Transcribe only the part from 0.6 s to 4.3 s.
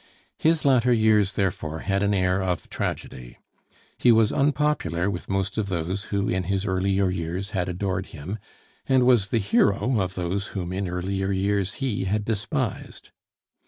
latter years therefore had an air of tragedy. He